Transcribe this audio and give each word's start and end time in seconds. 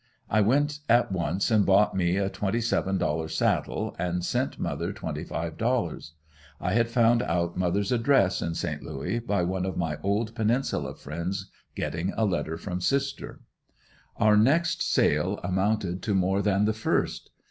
I 0.31 0.41
went 0.41 0.79
at 0.89 1.11
once 1.11 1.51
and 1.51 1.63
bought 1.63 1.95
me 1.95 2.17
a 2.17 2.27
twenty 2.27 2.59
seven 2.59 2.97
dollar 2.97 3.27
saddle 3.27 3.95
and 3.99 4.25
sent 4.25 4.57
mother 4.57 4.91
twenty 4.93 5.23
five 5.23 5.59
dollars. 5.59 6.13
I 6.59 6.73
had 6.73 6.89
found 6.89 7.21
out 7.21 7.55
mother's 7.55 7.91
address, 7.91 8.41
in 8.41 8.55
Saint 8.55 8.81
Louis, 8.81 9.19
by 9.19 9.43
one 9.43 9.63
of 9.63 9.77
my 9.77 9.99
old 10.01 10.33
Peninsula 10.33 10.95
friends 10.95 11.51
getting 11.75 12.13
a 12.17 12.25
letter 12.25 12.57
from 12.57 12.81
sister. 12.81 13.41
Our 14.17 14.35
next 14.35 14.81
sale 14.81 15.39
amounted 15.43 16.01
to 16.01 16.15
more 16.15 16.41
than 16.41 16.65
the 16.65 16.73
first. 16.73 17.29